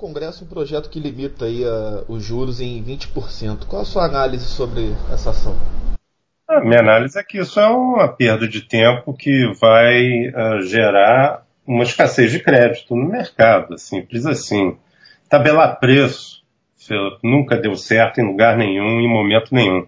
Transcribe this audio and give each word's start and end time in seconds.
Congresso 0.00 0.44
um 0.44 0.48
projeto 0.48 0.88
que 0.88 0.98
limita 0.98 1.44
aí, 1.44 1.62
uh, 1.62 2.06
os 2.08 2.24
juros 2.24 2.58
em 2.58 2.82
20%. 2.82 3.66
Qual 3.66 3.82
a 3.82 3.84
sua 3.84 4.06
análise 4.06 4.46
sobre 4.46 4.94
essa 5.12 5.28
ação? 5.28 5.54
A 6.48 6.58
minha 6.60 6.80
análise 6.80 7.18
é 7.18 7.22
que 7.22 7.38
isso 7.38 7.60
é 7.60 7.66
uma 7.66 8.08
perda 8.08 8.48
de 8.48 8.62
tempo 8.62 9.12
que 9.12 9.52
vai 9.60 10.28
uh, 10.28 10.62
gerar 10.62 11.46
uma 11.66 11.84
escassez 11.84 12.32
de 12.32 12.40
crédito 12.40 12.96
no 12.96 13.10
mercado, 13.10 13.76
simples 13.76 14.24
assim. 14.24 14.74
Tabelar 15.28 15.78
preço 15.78 16.42
nunca 17.22 17.58
deu 17.58 17.76
certo 17.76 18.22
em 18.22 18.26
lugar 18.26 18.56
nenhum, 18.56 19.02
em 19.02 19.08
momento 19.08 19.54
nenhum. 19.54 19.86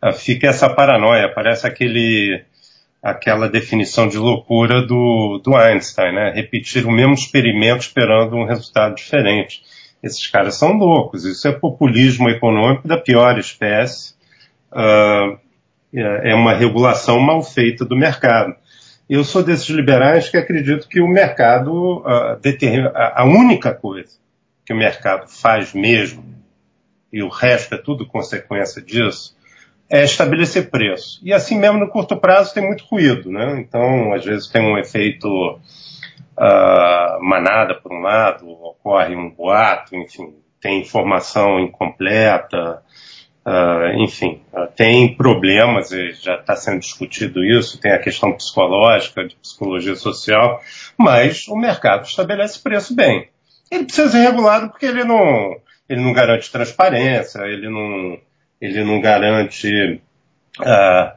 Uh, 0.00 0.12
fica 0.12 0.46
essa 0.46 0.70
paranoia, 0.70 1.28
parece 1.34 1.66
aquele 1.66 2.44
aquela 3.02 3.48
definição 3.48 4.06
de 4.06 4.16
loucura 4.16 4.86
do, 4.86 5.40
do 5.42 5.56
Einstein, 5.56 6.14
né? 6.14 6.32
Repetir 6.32 6.86
o 6.86 6.92
mesmo 6.92 7.14
experimento 7.14 7.80
esperando 7.80 8.36
um 8.36 8.46
resultado 8.46 8.94
diferente. 8.94 9.62
Esses 10.00 10.26
caras 10.28 10.54
são 10.54 10.72
loucos. 10.74 11.24
Isso 11.24 11.48
é 11.48 11.52
populismo 11.52 12.28
econômico 12.30 12.86
da 12.86 12.96
pior 12.96 13.38
espécie. 13.38 14.14
Uh, 14.70 15.36
é 15.92 16.34
uma 16.34 16.54
regulação 16.54 17.18
mal 17.18 17.42
feita 17.42 17.84
do 17.84 17.96
mercado. 17.96 18.54
Eu 19.10 19.24
sou 19.24 19.42
desses 19.42 19.68
liberais 19.68 20.28
que 20.28 20.36
acredito 20.36 20.88
que 20.88 21.00
o 21.00 21.08
mercado 21.08 21.98
uh, 21.98 22.40
determina 22.40 22.92
a 22.94 23.24
única 23.24 23.74
coisa 23.74 24.16
que 24.64 24.72
o 24.72 24.76
mercado 24.76 25.28
faz 25.28 25.74
mesmo 25.74 26.24
e 27.12 27.22
o 27.22 27.28
resto 27.28 27.74
é 27.74 27.78
tudo 27.78 28.06
consequência 28.06 28.80
disso 28.80 29.36
é 29.92 30.04
estabelecer 30.04 30.70
preço. 30.70 31.20
E 31.22 31.34
assim 31.34 31.58
mesmo 31.58 31.78
no 31.78 31.86
curto 31.86 32.16
prazo 32.16 32.54
tem 32.54 32.66
muito 32.66 32.82
ruído, 32.86 33.30
né? 33.30 33.60
Então, 33.60 34.14
às 34.14 34.24
vezes 34.24 34.48
tem 34.48 34.62
um 34.62 34.78
efeito 34.78 35.28
uh, 35.28 37.22
manada 37.22 37.74
por 37.74 37.92
um 37.92 38.00
lado, 38.00 38.48
ocorre 38.48 39.14
um 39.14 39.28
boato, 39.28 39.94
enfim, 39.94 40.34
tem 40.62 40.80
informação 40.80 41.60
incompleta, 41.60 42.82
uh, 43.44 44.02
enfim, 44.02 44.40
uh, 44.54 44.66
tem 44.74 45.14
problemas, 45.14 45.90
já 46.22 46.36
está 46.36 46.56
sendo 46.56 46.80
discutido 46.80 47.44
isso, 47.44 47.78
tem 47.78 47.92
a 47.92 48.00
questão 48.00 48.32
psicológica, 48.32 49.28
de 49.28 49.36
psicologia 49.36 49.94
social, 49.94 50.58
mas 50.96 51.46
o 51.48 51.54
mercado 51.54 52.06
estabelece 52.06 52.62
preço 52.62 52.96
bem. 52.96 53.28
Ele 53.70 53.84
precisa 53.84 54.08
ser 54.08 54.22
regulado 54.22 54.70
porque 54.70 54.86
ele 54.86 55.04
não, 55.04 55.54
ele 55.86 56.00
não 56.00 56.14
garante 56.14 56.50
transparência, 56.50 57.40
ele 57.40 57.68
não, 57.68 58.18
ele 58.62 58.84
não 58.84 59.00
garante, 59.00 60.00
uh, 60.60 61.12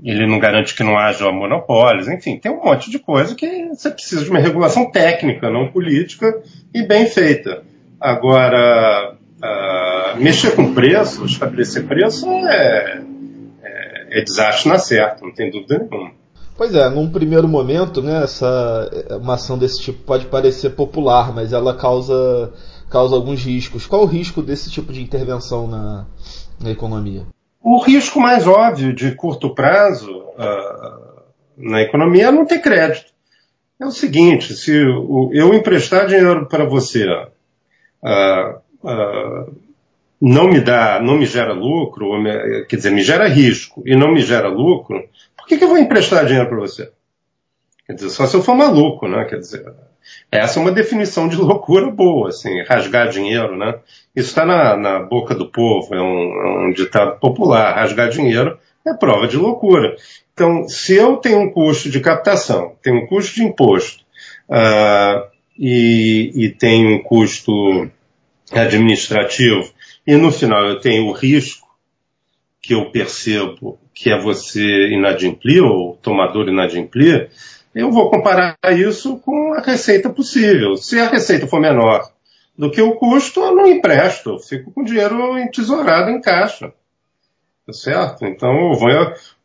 ele 0.00 0.26
não 0.28 0.38
garante 0.38 0.76
que 0.76 0.84
não 0.84 0.96
haja 0.96 1.30
monopólios, 1.32 2.06
enfim, 2.06 2.38
tem 2.38 2.52
um 2.52 2.62
monte 2.62 2.88
de 2.88 3.00
coisa 3.00 3.34
que 3.34 3.66
você 3.70 3.90
precisa 3.90 4.22
de 4.22 4.30
uma 4.30 4.38
regulação 4.38 4.88
técnica, 4.92 5.50
não 5.50 5.72
política, 5.72 6.40
e 6.72 6.86
bem 6.86 7.06
feita. 7.06 7.64
Agora, 8.00 9.16
uh, 9.16 10.22
mexer 10.22 10.54
com 10.54 10.72
preço, 10.72 11.24
estabelecer 11.24 11.84
preço 11.84 12.28
é, 12.28 13.02
é, 13.64 14.20
é 14.20 14.22
desastre 14.22 14.68
na 14.68 14.78
certa, 14.78 15.26
não 15.26 15.34
tem 15.34 15.50
dúvida 15.50 15.78
nenhuma. 15.78 16.12
Pois 16.56 16.72
é, 16.72 16.88
num 16.88 17.10
primeiro 17.10 17.48
momento, 17.48 18.00
né, 18.00 18.22
essa, 18.22 18.88
uma 19.20 19.34
ação 19.34 19.58
desse 19.58 19.82
tipo 19.82 20.04
pode 20.04 20.26
parecer 20.26 20.70
popular, 20.70 21.34
mas 21.34 21.52
ela 21.52 21.74
causa, 21.74 22.52
causa 22.88 23.16
alguns 23.16 23.42
riscos. 23.42 23.88
Qual 23.88 24.02
o 24.02 24.06
risco 24.06 24.40
desse 24.40 24.70
tipo 24.70 24.92
de 24.92 25.02
intervenção 25.02 25.66
na, 25.66 26.06
na 26.60 26.70
economia? 26.70 27.26
O 27.62 27.78
risco 27.78 28.20
mais 28.20 28.46
óbvio 28.46 28.92
de 28.92 29.14
curto 29.14 29.54
prazo 29.54 30.12
uh, 30.12 31.22
na 31.56 31.82
economia 31.82 32.26
é 32.26 32.30
não 32.30 32.44
ter 32.44 32.60
crédito. 32.60 33.12
É 33.80 33.86
o 33.86 33.90
seguinte, 33.90 34.54
se 34.54 34.72
eu 34.72 35.54
emprestar 35.54 36.06
dinheiro 36.06 36.46
para 36.46 36.64
você 36.64 37.06
uh, 37.06 38.60
uh, 38.82 39.54
não 40.20 40.48
me 40.48 40.60
dá, 40.60 41.00
não 41.00 41.18
me 41.18 41.26
gera 41.26 41.52
lucro, 41.52 42.12
quer 42.68 42.76
dizer, 42.76 42.90
me 42.90 43.02
gera 43.02 43.28
risco 43.28 43.82
e 43.84 43.96
não 43.96 44.12
me 44.12 44.20
gera 44.20 44.48
lucro, 44.48 45.02
por 45.36 45.46
que, 45.46 45.58
que 45.58 45.64
eu 45.64 45.68
vou 45.68 45.78
emprestar 45.78 46.24
dinheiro 46.24 46.48
para 46.48 46.58
você? 46.58 46.90
Quer 47.86 47.94
dizer, 47.94 48.10
só 48.10 48.26
se 48.26 48.34
eu 48.34 48.42
for 48.42 48.54
maluco, 48.54 49.06
né? 49.06 49.24
Quer 49.24 49.38
dizer, 49.38 49.66
essa 50.30 50.58
é 50.58 50.62
uma 50.62 50.72
definição 50.72 51.28
de 51.28 51.36
loucura 51.38 51.90
boa, 51.90 52.28
assim, 52.28 52.62
rasgar 52.62 53.08
dinheiro, 53.08 53.56
né? 53.56 53.74
Isso 54.14 54.28
está 54.28 54.44
na, 54.44 54.76
na, 54.76 54.98
boca 55.00 55.34
do 55.34 55.50
povo, 55.50 55.94
é 55.94 56.00
um, 56.00 56.06
é 56.06 56.68
um, 56.68 56.72
ditado 56.72 57.18
popular. 57.18 57.74
Rasgar 57.74 58.08
dinheiro 58.08 58.58
é 58.86 58.94
prova 58.94 59.26
de 59.26 59.36
loucura. 59.36 59.96
Então, 60.32 60.68
se 60.68 60.94
eu 60.94 61.16
tenho 61.16 61.40
um 61.40 61.50
custo 61.50 61.88
de 61.88 62.00
captação, 62.00 62.76
tenho 62.82 62.98
um 62.98 63.06
custo 63.06 63.34
de 63.34 63.44
imposto 63.44 64.02
uh, 64.48 65.26
e, 65.58 66.32
e 66.34 66.50
tenho 66.50 66.96
um 66.96 67.02
custo 67.02 67.52
administrativo 68.52 69.72
e 70.06 70.16
no 70.16 70.30
final 70.30 70.66
eu 70.66 70.80
tenho 70.80 71.06
o 71.06 71.12
risco 71.12 71.66
que 72.60 72.74
eu 72.74 72.90
percebo 72.90 73.78
que 73.94 74.10
é 74.10 74.18
você 74.18 74.88
inadimplir 74.88 75.62
ou 75.62 75.96
tomador 76.02 76.48
inadimplir, 76.48 77.30
eu 77.74 77.90
vou 77.90 78.10
comparar 78.10 78.56
isso 78.72 79.18
com 79.18 79.52
a 79.54 79.60
receita 79.60 80.08
possível. 80.08 80.76
Se 80.76 80.98
a 81.00 81.08
receita 81.08 81.46
for 81.46 81.60
menor 81.60 82.08
do 82.56 82.70
que 82.70 82.80
o 82.80 82.94
custo, 82.94 83.40
eu 83.40 83.54
não 83.54 83.66
empresto, 83.66 84.30
eu 84.30 84.38
fico 84.38 84.70
com 84.70 84.84
dinheiro 84.84 85.36
entesourado 85.38 86.10
em 86.10 86.20
caixa. 86.20 86.72
Tá 87.66 87.72
certo? 87.72 88.26
Então 88.26 88.72
eu 88.72 88.74
vou, 88.74 88.90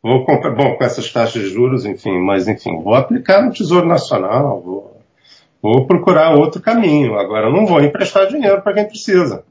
vou 0.02 0.24
comprar, 0.24 0.50
bom, 0.50 0.76
com 0.76 0.84
essas 0.84 1.10
taxas 1.10 1.42
de 1.42 1.48
juros, 1.48 1.86
enfim, 1.86 2.18
mas 2.18 2.46
enfim, 2.46 2.80
vou 2.82 2.94
aplicar 2.94 3.42
no 3.42 3.52
Tesouro 3.52 3.86
Nacional, 3.86 4.60
vou, 4.60 5.00
vou 5.62 5.86
procurar 5.86 6.36
outro 6.36 6.60
caminho. 6.60 7.18
Agora 7.18 7.48
eu 7.48 7.52
não 7.52 7.66
vou 7.66 7.80
emprestar 7.80 8.28
dinheiro 8.28 8.60
para 8.62 8.74
quem 8.74 8.86
precisa. 8.86 9.42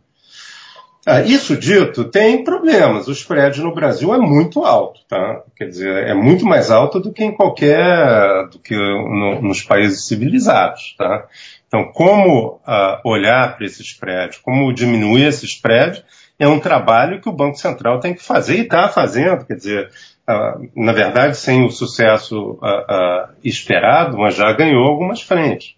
Ah, 1.11 1.21
isso 1.21 1.57
dito, 1.57 2.03
tem 2.05 2.43
problemas. 2.43 3.07
O 3.07 3.11
spread 3.11 3.59
no 3.63 3.73
Brasil 3.73 4.13
é 4.13 4.19
muito 4.19 4.63
alto, 4.63 5.01
tá? 5.07 5.41
Quer 5.55 5.65
dizer, 5.65 6.07
é 6.07 6.13
muito 6.13 6.45
mais 6.45 6.69
alto 6.69 6.99
do 6.99 7.11
que 7.11 7.23
em 7.23 7.31
qualquer, 7.31 8.47
do 8.51 8.59
que 8.59 8.75
no, 8.75 9.41
nos 9.41 9.63
países 9.63 10.05
civilizados, 10.05 10.93
tá? 10.95 11.25
Então, 11.67 11.85
como 11.91 12.61
uh, 12.67 13.01
olhar 13.03 13.57
para 13.57 13.65
esse 13.65 13.81
spread, 13.81 14.39
como 14.43 14.71
diminuir 14.71 15.25
esse 15.25 15.47
spread, 15.47 16.05
é 16.37 16.47
um 16.47 16.59
trabalho 16.59 17.19
que 17.19 17.27
o 17.27 17.33
Banco 17.33 17.57
Central 17.57 17.99
tem 17.99 18.13
que 18.13 18.23
fazer 18.23 18.57
e 18.57 18.61
está 18.61 18.87
fazendo. 18.87 19.45
Quer 19.47 19.55
dizer, 19.55 19.89
uh, 20.29 20.69
na 20.75 20.91
verdade, 20.91 21.37
sem 21.37 21.65
o 21.65 21.71
sucesso 21.71 22.59
uh, 22.61 23.33
esperado, 23.43 24.15
mas 24.15 24.35
já 24.35 24.53
ganhou 24.53 24.83
algumas 24.83 25.23
frentes. 25.23 25.73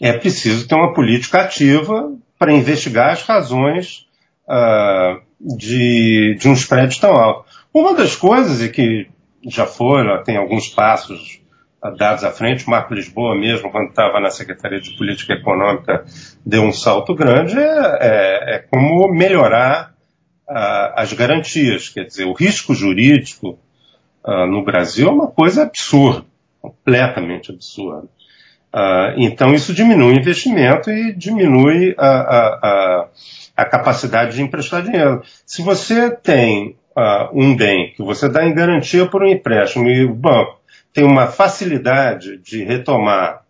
é 0.00 0.12
preciso 0.12 0.68
ter 0.68 0.76
uma 0.76 0.94
política 0.94 1.40
ativa 1.40 2.12
para 2.42 2.52
investigar 2.52 3.10
as 3.10 3.22
razões 3.22 4.04
uh, 4.48 5.22
de, 5.40 6.34
de 6.40 6.48
um 6.48 6.54
spread 6.54 7.00
tão 7.00 7.12
alto. 7.12 7.44
Uma 7.72 7.94
das 7.94 8.16
coisas, 8.16 8.60
e 8.60 8.68
que 8.68 9.08
já 9.48 9.64
foram, 9.64 10.20
tem 10.24 10.36
alguns 10.36 10.66
passos 10.66 11.40
uh, 11.80 11.96
dados 11.96 12.24
à 12.24 12.32
frente, 12.32 12.66
o 12.66 12.70
Marco 12.70 12.94
Lisboa 12.94 13.36
mesmo, 13.38 13.70
quando 13.70 13.90
estava 13.90 14.18
na 14.18 14.28
Secretaria 14.28 14.80
de 14.80 14.90
Política 14.98 15.34
Econômica, 15.34 16.04
deu 16.44 16.64
um 16.64 16.72
salto 16.72 17.14
grande, 17.14 17.56
é, 17.56 17.62
é, 17.62 18.54
é 18.56 18.58
como 18.58 19.06
melhorar 19.14 19.94
uh, 20.48 20.94
as 20.96 21.12
garantias. 21.12 21.90
Quer 21.90 22.06
dizer, 22.06 22.24
o 22.24 22.32
risco 22.32 22.74
jurídico 22.74 23.56
no 24.48 24.64
Brasil 24.64 25.08
é 25.08 25.12
uma 25.12 25.28
coisa 25.28 25.62
absurda, 25.62 26.24
completamente 26.60 27.52
absurda. 27.52 28.08
Uh, 28.74 29.12
então 29.18 29.52
isso 29.52 29.74
diminui 29.74 30.14
o 30.14 30.18
investimento 30.18 30.90
e 30.90 31.12
diminui 31.12 31.94
a, 31.98 32.08
a, 32.08 32.46
a, 32.62 33.08
a, 33.54 33.64
capacidade 33.66 34.34
de 34.34 34.42
emprestar 34.42 34.82
dinheiro. 34.82 35.22
Se 35.44 35.60
você 35.60 36.10
tem 36.10 36.74
uh, 36.96 37.28
um 37.34 37.54
bem 37.54 37.92
que 37.94 38.02
você 38.02 38.30
dá 38.30 38.46
em 38.46 38.54
garantia 38.54 39.04
por 39.04 39.22
um 39.22 39.28
empréstimo 39.28 39.86
e 39.88 40.06
o 40.06 40.14
banco 40.14 40.58
tem 40.90 41.04
uma 41.04 41.26
facilidade 41.26 42.38
de 42.38 42.64
retomar 42.64 43.42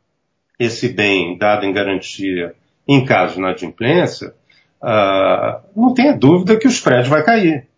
esse 0.59 0.89
bem 0.89 1.39
dado 1.39 1.65
em 1.67 1.73
garantia 1.73 2.53
em 2.89 3.05
caso 3.05 3.35
de 3.35 3.39
inadimplência, 3.39 4.35
uh, 4.83 5.61
não 5.77 5.95
tenha 5.95 6.17
dúvida 6.17 6.59
que 6.59 6.67
o 6.67 6.71
spread 6.71 7.09
vai 7.09 7.25
cair. 7.25 7.69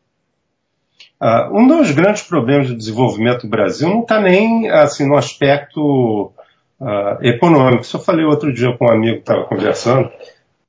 um 1.52 1.66
dos 1.66 1.90
grandes 1.90 2.22
problemas 2.22 2.68
de 2.68 2.74
desenvolvimento 2.74 3.42
do 3.42 3.48
Brasil 3.48 3.86
não 3.90 4.00
está 4.00 4.18
nem 4.18 4.70
assim 4.70 5.06
no 5.06 5.14
aspecto 5.14 6.32
uh, 6.80 7.22
econômicos. 7.22 7.92
Eu 7.92 8.00
falei 8.00 8.24
outro 8.24 8.52
dia 8.52 8.76
com 8.76 8.86
um 8.86 8.92
amigo 8.92 9.16
que 9.16 9.20
estava 9.20 9.44
conversando. 9.44 10.10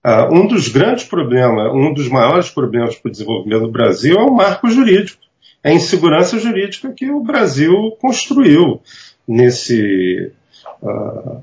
Uh, 0.05 0.33
um 0.33 0.47
dos 0.47 0.67
grandes 0.67 1.03
problemas, 1.05 1.73
um 1.73 1.93
dos 1.93 2.07
maiores 2.09 2.49
problemas 2.49 2.95
para 2.95 3.09
o 3.09 3.11
desenvolvimento 3.11 3.63
do 3.63 3.71
Brasil 3.71 4.15
é 4.15 4.23
o 4.23 4.35
marco 4.35 4.69
jurídico, 4.69 5.21
é 5.63 5.71
a 5.71 5.73
insegurança 5.73 6.37
jurídica 6.37 6.91
que 6.91 7.09
o 7.09 7.23
Brasil 7.23 7.73
construiu 7.99 8.81
nesse 9.27 10.31
uh, 10.81 11.41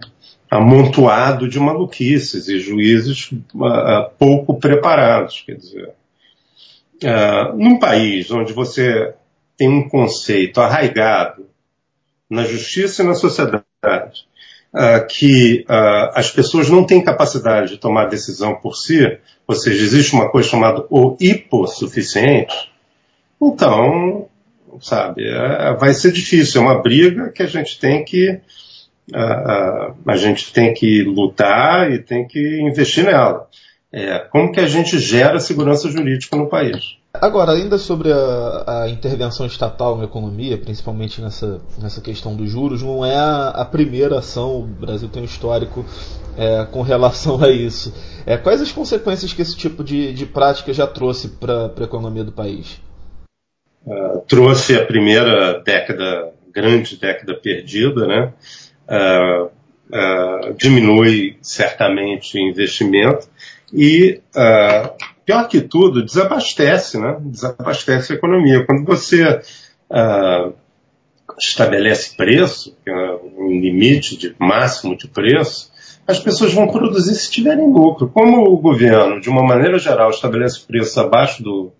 amontoado 0.48 1.48
de 1.48 1.58
maluquices 1.58 2.46
e 2.46 2.60
juízes 2.60 3.32
uh, 3.32 4.10
pouco 4.16 4.60
preparados. 4.60 5.42
Quer 5.44 5.56
dizer, 5.56 5.90
num 7.56 7.80
país 7.80 8.30
onde 8.30 8.52
você 8.52 9.12
tem 9.56 9.68
um 9.68 9.88
conceito 9.88 10.60
arraigado 10.60 11.46
na 12.30 12.44
justiça 12.44 13.02
e 13.02 13.06
na 13.06 13.14
sociedade 13.14 13.61
uh, 14.74 15.06
que 15.06 15.64
uh, 15.68 16.12
as 16.14 16.30
pessoas 16.30 16.68
não 16.68 16.84
têm 16.84 17.02
capacidade 17.02 17.70
de 17.70 17.78
tomar 17.78 18.06
decisão 18.06 18.54
por 18.54 18.76
si, 18.76 19.18
ou 19.46 19.54
seja, 19.54 19.82
existe 19.82 20.14
uma 20.14 20.30
coisa 20.30 20.48
chamada 20.48 20.84
o 20.88 21.16
hipossuficiente, 21.20 22.70
então, 23.40 24.28
sabe, 24.80 25.26
é, 25.26 25.74
vai 25.74 25.92
ser 25.92 26.12
difícil, 26.12 26.60
é 26.60 26.64
uma 26.64 26.80
briga 26.80 27.30
que 27.30 27.42
a 27.42 27.46
gente 27.46 27.78
tem 27.78 28.04
que 28.04 28.40
uh, 29.10 29.94
a 30.06 30.16
gente 30.16 30.52
tem 30.52 30.72
que 30.72 31.02
lutar 31.02 31.90
e 31.90 31.98
tem 31.98 32.26
que 32.26 32.60
investir 32.60 33.04
nela. 33.04 33.48
É, 33.92 34.20
como 34.20 34.50
que 34.50 34.60
a 34.60 34.66
gente 34.66 34.98
gera 34.98 35.38
segurança 35.38 35.90
jurídica 35.90 36.34
no 36.34 36.48
país? 36.48 36.96
Agora, 37.12 37.52
ainda 37.52 37.76
sobre 37.76 38.10
a, 38.10 38.84
a, 38.84 38.88
intervenção 38.88 39.44
estatal 39.44 39.98
na 39.98 40.04
economia, 40.04 40.56
principalmente 40.56 41.20
nessa, 41.20 41.60
nessa 41.78 42.00
questão 42.00 42.34
dos 42.34 42.50
juros, 42.50 42.82
não 42.82 43.04
é 43.04 43.14
a, 43.14 43.48
a 43.48 43.64
primeira 43.66 44.18
ação, 44.18 44.60
o 44.60 44.62
Brasil 44.62 45.10
tem 45.10 45.20
um 45.20 45.26
histórico 45.26 45.84
é, 46.38 46.64
com 46.64 46.80
relação 46.80 47.44
a 47.44 47.50
isso. 47.50 47.94
É, 48.24 48.38
quais 48.38 48.62
as 48.62 48.72
consequências 48.72 49.34
que 49.34 49.42
esse 49.42 49.54
tipo 49.54 49.84
de, 49.84 50.14
de 50.14 50.24
prática 50.24 50.72
já 50.72 50.86
trouxe 50.86 51.28
para 51.28 51.70
a 51.78 51.82
economia 51.82 52.24
do 52.24 52.32
país? 52.32 52.80
Uh, 53.84 54.20
trouxe 54.26 54.74
a 54.74 54.86
primeira 54.86 55.60
década, 55.60 56.32
grande 56.50 56.96
década 56.96 57.34
perdida, 57.34 58.06
né? 58.06 58.32
Uh, 58.88 59.50
uh, 59.90 60.54
diminui 60.54 61.36
certamente 61.42 62.38
o 62.38 62.40
investimento 62.40 63.28
e 63.72 64.20
pior 65.24 65.48
que 65.48 65.60
tudo, 65.60 66.04
desabastece, 66.04 66.98
né? 66.98 67.16
Desabastece 67.20 68.12
a 68.12 68.16
economia. 68.16 68.64
Quando 68.66 68.84
você 68.84 69.40
uh, 69.90 70.52
estabelece 71.38 72.16
preço, 72.16 72.76
é 72.86 72.92
um 73.36 73.48
limite 73.60 74.16
de 74.16 74.34
máximo 74.38 74.96
de 74.96 75.08
preço, 75.08 75.70
as 76.06 76.18
pessoas 76.18 76.52
vão 76.52 76.68
produzir 76.68 77.14
se 77.14 77.30
tiverem 77.30 77.72
lucro. 77.72 78.08
Como 78.08 78.42
o 78.42 78.58
governo, 78.58 79.20
de 79.20 79.28
uma 79.28 79.42
maneira 79.42 79.78
geral, 79.78 80.10
estabelece 80.10 80.66
preço 80.66 81.00
abaixo 81.00 81.42
do, 81.42 81.72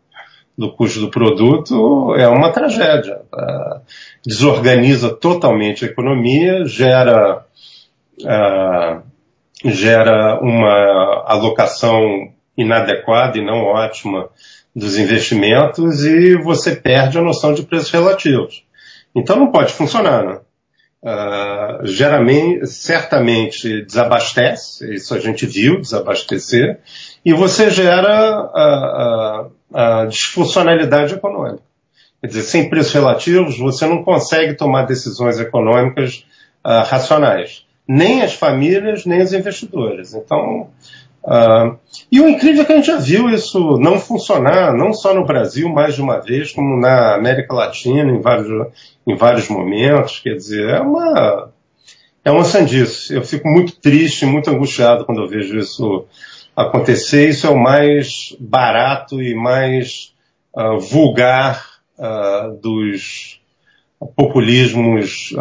do 0.57 0.73
custo 0.73 1.01
do 1.01 1.11
produto, 1.11 2.15
é 2.15 2.29
uma 2.29 2.53
tragédia. 2.53 3.21
Uh, 3.35 3.81
desorganiza 4.25 5.11
totalmente 5.11 5.85
a 5.85 5.89
economia, 5.89 6.65
gera, 6.65 7.45
uh, 8.21 9.03
gera 9.65 10.41
uma 10.41 11.25
alocação 11.27 12.33
inadequada 12.57 13.39
e 13.39 13.45
não 13.45 13.65
ótima 13.65 14.29
dos 14.75 14.99
investimentos 14.99 16.05
e 16.05 16.37
você 16.37 16.75
perde 16.75 17.19
a 17.19 17.23
noção 17.23 17.53
de 17.53 17.63
preços 17.63 17.91
relativos. 17.91 18.65
Então 19.15 19.37
não 19.37 19.53
pode 19.53 19.73
funcionar, 19.73 20.25
né? 20.25 20.41
Uh, 21.05 21.85
geralmente, 21.85 22.65
certamente 22.69 23.85
desabastece, 23.85 24.95
isso 24.95 25.13
a 25.15 25.19
gente 25.19 25.45
viu 25.47 25.81
desabastecer, 25.81 26.79
e 27.25 27.33
você 27.33 27.71
gera 27.71 28.09
a, 28.09 29.49
a, 29.75 30.03
a 30.03 30.07
disfuncionalidade 30.07 31.15
econômica. 31.15 31.65
Quer 32.21 32.29
dizer, 32.29 32.43
sem 32.43 32.71
preços 32.71 32.93
relativos, 32.93 33.59
você 33.59 33.85
não 33.85 34.05
consegue 34.05 34.55
tomar 34.55 34.85
decisões 34.85 35.41
econômicas 35.41 36.25
uh, 36.65 36.87
racionais. 36.87 37.67
Nem 37.95 38.23
as 38.23 38.35
famílias, 38.35 39.05
nem 39.05 39.23
os 39.23 39.33
investidores. 39.33 40.15
Então, 40.15 40.69
Uh, 41.25 41.79
e 42.11 42.21
o 42.21 42.29
incrível 42.29 42.63
é 42.63 42.65
que 42.65 42.73
a 42.73 42.77
gente 42.77 42.87
já 42.87 42.99
viu 42.99 43.31
isso 43.31 43.79
não 43.79 43.99
funcionar, 43.99 44.75
não 44.75 44.93
só 44.93 45.15
no 45.15 45.25
Brasil 45.25 45.69
mais 45.69 45.95
de 45.95 46.03
uma 46.03 46.19
vez, 46.19 46.51
como 46.51 46.77
na 46.81 47.15
América 47.15 47.55
Latina 47.55 48.11
em 48.11 48.21
vários, 48.21 48.73
em 49.07 49.15
vários 49.15 49.49
momentos. 49.49 50.19
Quer 50.19 50.35
dizer, 50.35 50.69
é 50.69 50.81
uma, 50.81 51.53
é 52.25 52.31
uma 52.31 52.45
sandice. 52.45 53.15
Eu 53.15 53.23
fico 53.23 53.49
muito 53.49 53.77
triste, 53.77 54.27
muito 54.27 54.51
angustiado 54.51 55.05
quando 55.05 55.23
eu 55.23 55.29
vejo 55.29 55.57
isso 55.57 56.07
acontecer. 56.57 57.29
Isso 57.29 57.47
é 57.47 57.51
o 57.51 57.59
mais 57.59 58.37
barato 58.41 59.23
e 59.23 59.33
mais 59.33 60.13
uh, 60.57 60.81
vulgar 60.81 61.65
uh, 61.97 62.53
dos 62.61 63.41
populismos 64.17 65.33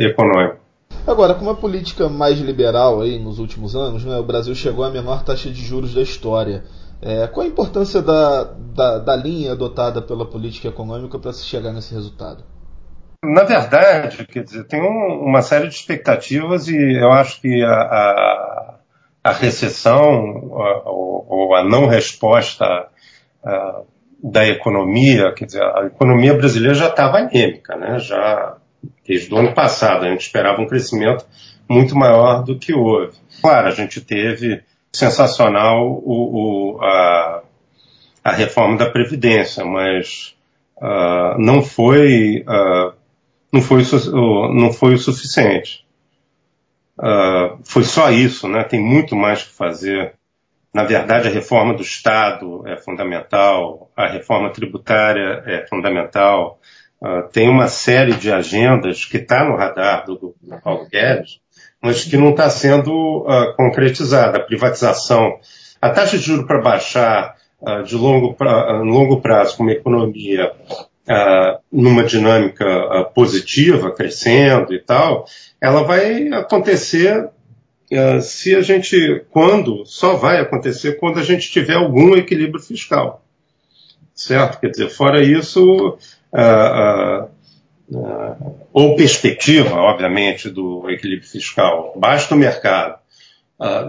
econômicos. 0.00 0.63
Agora, 1.06 1.34
com 1.34 1.42
uma 1.42 1.54
política 1.54 2.08
mais 2.08 2.38
liberal 2.38 3.02
aí 3.02 3.18
nos 3.18 3.38
últimos 3.38 3.76
anos, 3.76 4.04
né, 4.04 4.16
o 4.16 4.22
Brasil 4.22 4.54
chegou 4.54 4.84
à 4.84 4.90
menor 4.90 5.22
taxa 5.22 5.50
de 5.50 5.62
juros 5.62 5.94
da 5.94 6.00
história. 6.00 6.64
É, 7.02 7.26
qual 7.26 7.44
a 7.44 7.48
importância 7.48 8.00
da, 8.00 8.44
da, 8.44 8.98
da 8.98 9.14
linha 9.14 9.52
adotada 9.52 10.00
pela 10.00 10.24
política 10.24 10.68
econômica 10.68 11.18
para 11.18 11.34
se 11.34 11.44
chegar 11.44 11.72
nesse 11.72 11.92
resultado? 11.92 12.42
Na 13.22 13.42
verdade, 13.44 14.26
quer 14.26 14.44
dizer, 14.44 14.64
tem 14.64 14.80
um, 14.80 15.22
uma 15.22 15.42
série 15.42 15.68
de 15.68 15.74
expectativas 15.74 16.68
e 16.68 16.76
eu 16.76 17.12
acho 17.12 17.40
que 17.42 17.62
a, 17.62 17.74
a, 17.74 18.74
a 19.24 19.32
recessão 19.32 20.50
ou, 20.86 21.26
ou, 21.28 21.54
a 21.54 21.62
não 21.62 21.86
resposta 21.86 22.64
a, 23.44 23.80
da 24.22 24.46
economia, 24.46 25.32
quer 25.32 25.44
dizer, 25.44 25.62
a 25.62 25.84
economia 25.86 26.34
brasileira 26.34 26.74
já 26.74 26.88
estava 26.88 27.18
anêmica, 27.18 27.76
né? 27.76 27.98
Já 27.98 28.56
desde 29.06 29.32
o 29.32 29.38
ano 29.38 29.52
passado. 29.54 30.04
A 30.04 30.08
gente 30.08 30.22
esperava 30.22 30.60
um 30.60 30.66
crescimento 30.66 31.26
muito 31.68 31.96
maior 31.96 32.42
do 32.42 32.58
que 32.58 32.72
houve. 32.72 33.16
Claro, 33.40 33.68
a 33.68 33.70
gente 33.70 34.00
teve 34.00 34.62
sensacional 34.92 35.86
o, 35.86 36.76
o, 36.76 36.82
a, 36.82 37.42
a, 38.22 38.32
reforma 38.32 38.76
da 38.76 38.88
Previdência, 38.90 39.64
mas 39.64 40.36
uh, 40.76 41.38
não, 41.38 41.62
foi, 41.62 42.44
uh, 42.46 42.92
não, 43.52 43.60
foi, 43.60 43.82
não 44.54 44.72
foi 44.72 44.94
o 44.94 44.98
suficiente. 44.98 45.84
Uh, 46.96 47.58
foi 47.64 47.82
só 47.82 48.10
isso, 48.10 48.46
né? 48.48 48.62
tem 48.62 48.80
muito 48.80 49.16
mais 49.16 49.42
que 49.42 49.52
fazer. 49.52 50.14
Na 50.72 50.84
verdade, 50.84 51.28
a 51.28 51.30
reforma 51.30 51.74
do 51.74 51.82
Estado 51.82 52.66
é 52.66 52.76
fundamental, 52.76 53.90
a 53.96 54.08
reforma 54.08 54.50
tributária 54.50 55.42
é 55.46 55.66
fundamental, 55.66 56.60
Uh, 57.04 57.28
tem 57.30 57.50
uma 57.50 57.68
série 57.68 58.14
de 58.14 58.32
agendas 58.32 59.04
que 59.04 59.18
está 59.18 59.44
no 59.44 59.56
radar 59.56 60.06
do, 60.06 60.34
Paulo 60.62 60.88
Guedes, 60.90 61.38
mas 61.82 62.02
que 62.02 62.16
não 62.16 62.30
está 62.30 62.48
sendo 62.48 62.90
uh, 63.26 63.54
concretizada. 63.56 64.38
A 64.38 64.42
privatização, 64.42 65.38
a 65.82 65.90
taxa 65.90 66.16
de 66.16 66.24
juros 66.24 66.46
para 66.46 66.62
baixar 66.62 67.36
uh, 67.60 67.82
de 67.82 67.94
longo, 67.94 68.32
pra, 68.32 68.80
longo 68.80 69.20
prazo 69.20 69.54
com 69.58 69.64
uma 69.64 69.72
economia 69.72 70.50
numa 71.70 72.02
dinâmica 72.02 72.64
positiva, 73.14 73.90
crescendo 73.90 74.72
e 74.72 74.80
tal, 74.80 75.26
ela 75.60 75.82
vai 75.82 76.28
acontecer 76.28 77.28
se 78.22 78.56
a 78.56 78.62
gente, 78.62 79.22
quando, 79.28 79.84
só 79.84 80.16
vai 80.16 80.40
acontecer 80.40 80.94
quando 80.98 81.18
a 81.18 81.22
gente 81.22 81.50
tiver 81.50 81.74
algum 81.74 82.16
equilíbrio 82.16 82.58
fiscal. 82.58 83.22
Certo? 84.14 84.58
Quer 84.58 84.70
dizer, 84.70 84.88
fora 84.88 85.22
isso, 85.22 85.98
ou 88.72 88.96
perspectiva, 88.96 89.76
obviamente, 89.76 90.50
do 90.50 90.90
equilíbrio 90.90 91.28
fiscal. 91.28 91.92
Basta 91.96 92.34
o 92.34 92.38
mercado 92.38 92.98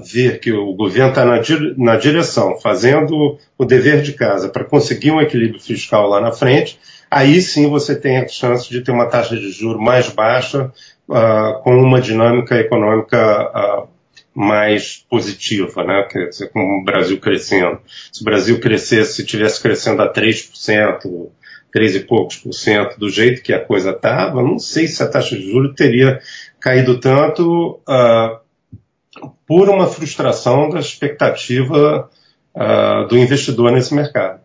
ver 0.06 0.40
que 0.40 0.52
o 0.52 0.74
governo 0.74 1.10
está 1.10 1.26
na, 1.26 1.42
na 1.78 1.96
direção, 1.98 2.58
fazendo 2.60 3.38
o 3.58 3.66
dever 3.66 4.02
de 4.02 4.14
casa 4.14 4.48
para 4.48 4.64
conseguir 4.64 5.12
um 5.12 5.20
equilíbrio 5.20 5.60
fiscal 5.60 6.08
lá 6.08 6.22
na 6.22 6.32
frente, 6.32 6.80
aí 7.10 7.42
sim 7.42 7.68
você 7.70 7.96
tem 7.96 8.18
a 8.18 8.28
chance 8.28 8.70
de 8.70 8.82
ter 8.82 8.92
uma 8.92 9.08
taxa 9.08 9.36
de 9.36 9.52
juro 9.52 9.82
mais 9.82 10.10
baixa, 10.10 10.72
uh, 11.10 11.62
com 11.64 11.76
uma 11.78 12.02
dinâmica 12.02 12.56
econômica 12.60 13.52
uh, 13.52 13.88
mais 14.34 15.06
positiva, 15.10 15.84
né? 15.84 16.08
Quer 16.10 16.30
dizer, 16.30 16.50
com 16.50 16.82
o 16.82 16.84
Brasil 16.84 17.20
crescendo. 17.20 17.80
Se 18.12 18.22
o 18.22 18.26
Brasil 18.26 18.60
crescesse, 18.60 19.14
se 19.14 19.26
tivesse 19.26 19.62
crescendo 19.62 20.02
a 20.02 20.12
3%, 20.12 21.30
3 21.76 21.96
e 21.96 22.00
poucos 22.00 22.38
por 22.38 22.54
cento, 22.54 22.98
do 22.98 23.10
jeito 23.10 23.44
que 23.44 23.52
a 23.52 23.60
coisa 23.60 23.90
estava, 23.90 24.42
não 24.42 24.58
sei 24.58 24.88
se 24.88 25.04
a 25.04 25.10
taxa 25.10 25.36
de 25.36 25.52
juros 25.52 25.76
teria 25.76 26.22
caído 26.58 27.02
tanto 27.02 27.82
uh, 27.82 29.30
por 29.46 29.68
uma 29.68 29.86
frustração 29.86 30.70
da 30.70 30.80
expectativa 30.80 32.10
uh, 32.56 33.08
do 33.10 33.18
investidor 33.18 33.74
nesse 33.74 33.94
mercado. 33.94 34.40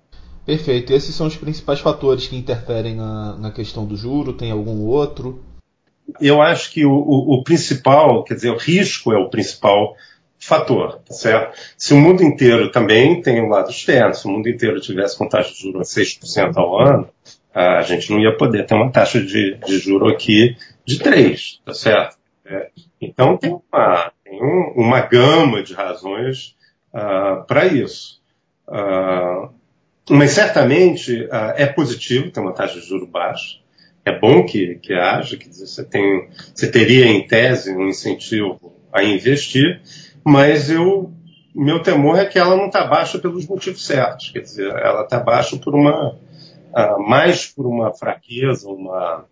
Perfeito. 0.44 0.92
Esses 0.92 1.14
são 1.14 1.28
os 1.28 1.37
principais 1.37 1.78
fatores 1.78 2.26
que 2.26 2.34
interferem 2.34 2.96
na, 2.96 3.37
na 3.37 3.52
questão 3.52 3.87
do 3.87 3.96
juro? 3.96 4.32
Tem 4.32 4.50
algum 4.50 4.80
outro? 4.80 5.40
Eu 6.20 6.42
acho 6.42 6.72
que 6.72 6.84
o, 6.84 6.90
o, 6.90 7.34
o 7.34 7.44
principal, 7.44 8.25
quer 8.25 8.34
dizer, 8.34 8.50
o 8.50 8.58
risco 8.58 9.12
é 9.12 9.16
o 9.16 9.30
principal 9.30 9.94
fator, 10.40 11.00
tá 11.06 11.14
certo? 11.14 11.56
Se 11.76 11.92
o 11.92 11.97
mundo 11.97 12.23
inteiro 12.23 12.70
também 12.70 13.20
tem 13.20 13.40
um 13.40 13.49
lado 13.49 13.70
externo, 13.70 14.14
se 14.14 14.26
o 14.26 14.30
mundo 14.30 14.49
inteiro 14.49 14.80
tivesse 14.80 15.16
com 15.16 15.28
taxa 15.28 15.52
de 15.52 15.61
juros 15.61 15.97
a 15.97 16.00
6% 16.00 16.56
ao 16.56 16.78
ano, 16.78 17.09
a 17.54 17.82
gente 17.82 18.11
não 18.11 18.20
ia 18.20 18.37
poder 18.37 18.64
ter 18.64 18.75
uma 18.75 18.90
taxa 18.90 19.20
de, 19.20 19.56
de 19.56 19.78
juro 19.78 20.09
aqui 20.09 20.56
de 20.85 20.99
3, 20.99 21.61
tá 21.64 21.75
certo? 21.75 22.16
É, 22.44 22.70
então 23.00 23.37
tem 23.37 23.50
uma, 23.50 24.12
tem 24.25 24.42
um, 24.42 24.73
uma 24.76 25.00
gama 25.00 25.62
de 25.62 25.75
razões 25.75 26.56
uh, 26.92 27.44
para 27.47 27.66
isso. 27.66 28.20
Uh, 28.68 29.50
mas 30.09 30.32
certamente 30.32 31.25
uh, 31.25 31.54
é 31.56 31.66
positivo 31.66 32.30
ter 32.30 32.40
uma 32.40 32.52
taxa 32.52 32.80
de 32.80 32.87
juro 32.87 33.06
baixa. 33.06 33.59
é 34.04 34.18
bom 34.18 34.44
que, 34.44 34.76
que 34.76 34.94
haja, 34.94 35.37
dizer, 35.37 35.66
você, 35.66 35.85
tem, 35.85 36.28
você 36.54 36.70
teria 36.70 37.06
em 37.06 37.26
tese 37.26 37.75
um 37.75 37.88
incentivo 37.88 38.73
a 38.92 39.04
investir, 39.04 39.80
mas 40.30 40.70
eu, 40.70 41.12
meu 41.52 41.82
temor 41.82 42.16
é 42.16 42.25
que 42.25 42.38
ela 42.38 42.56
não 42.56 42.66
está 42.66 42.84
baixa 42.84 43.18
pelos 43.18 43.49
motivos 43.49 43.84
certos, 43.84 44.30
quer 44.30 44.40
dizer, 44.40 44.70
ela 44.70 45.02
está 45.02 45.18
baixa 45.18 45.56
por 45.56 45.75
uma, 45.75 46.12
uh, 46.12 47.02
mais 47.08 47.46
por 47.46 47.66
uma 47.66 47.92
fraqueza, 47.92 48.68
uma, 48.68 49.25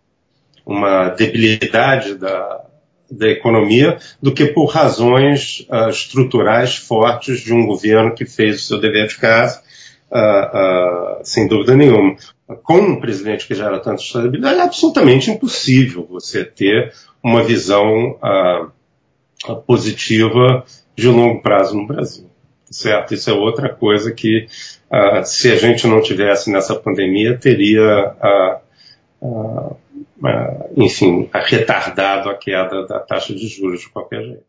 uma 0.66 1.10
debilidade 1.10 2.16
da, 2.16 2.64
da 3.08 3.28
economia 3.28 3.96
do 4.20 4.34
que 4.34 4.46
por 4.46 4.66
razões 4.66 5.64
uh, 5.70 5.88
estruturais 5.88 6.74
fortes 6.74 7.40
de 7.42 7.54
um 7.54 7.64
governo 7.64 8.12
que 8.12 8.26
fez 8.26 8.56
o 8.56 8.66
seu 8.66 8.80
dever 8.80 9.06
de 9.06 9.18
casa, 9.18 9.62
uh, 10.10 11.20
sem 11.22 11.46
dúvida 11.46 11.76
nenhuma. 11.76 12.16
Com 12.64 12.78
um 12.78 13.00
presidente 13.00 13.46
que 13.46 13.54
gera 13.54 13.78
tanta 13.78 14.02
estabilidade, 14.02 14.58
é 14.58 14.62
absolutamente 14.62 15.30
impossível 15.30 16.04
você 16.10 16.44
ter 16.44 16.92
uma 17.22 17.44
visão 17.44 18.18
positiva 19.66 20.64
de 20.98 21.08
longo 21.08 21.40
prazo 21.40 21.76
no 21.76 21.86
Brasil. 21.86 22.28
Certo? 22.70 23.14
Isso 23.14 23.30
é 23.30 23.32
outra 23.32 23.72
coisa 23.72 24.12
que, 24.12 24.46
se 25.24 25.50
a 25.50 25.56
gente 25.56 25.86
não 25.86 26.02
tivesse 26.02 26.50
nessa 26.50 26.74
pandemia, 26.74 27.38
teria 27.38 28.14
enfim, 30.76 31.30
retardado 31.32 32.28
a 32.28 32.34
queda 32.34 32.86
da 32.86 32.98
taxa 32.98 33.34
de 33.34 33.46
juros 33.46 33.80
de 33.80 33.88
qualquer 33.88 34.22
jeito. 34.22 34.44